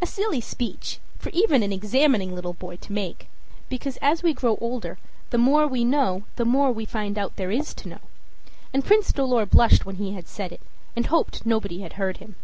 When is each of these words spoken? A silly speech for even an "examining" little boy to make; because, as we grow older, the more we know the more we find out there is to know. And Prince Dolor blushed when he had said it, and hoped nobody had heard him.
A 0.00 0.06
silly 0.06 0.40
speech 0.40 1.00
for 1.18 1.30
even 1.30 1.60
an 1.64 1.72
"examining" 1.72 2.36
little 2.36 2.52
boy 2.52 2.76
to 2.76 2.92
make; 2.92 3.26
because, 3.68 3.96
as 3.96 4.22
we 4.22 4.32
grow 4.32 4.56
older, 4.60 4.96
the 5.30 5.38
more 5.38 5.66
we 5.66 5.82
know 5.84 6.22
the 6.36 6.44
more 6.44 6.70
we 6.70 6.84
find 6.84 7.18
out 7.18 7.34
there 7.34 7.50
is 7.50 7.74
to 7.80 7.88
know. 7.88 8.00
And 8.72 8.84
Prince 8.84 9.10
Dolor 9.12 9.44
blushed 9.46 9.84
when 9.84 9.96
he 9.96 10.12
had 10.14 10.28
said 10.28 10.52
it, 10.52 10.60
and 10.94 11.06
hoped 11.06 11.44
nobody 11.44 11.80
had 11.80 11.94
heard 11.94 12.18
him. 12.18 12.36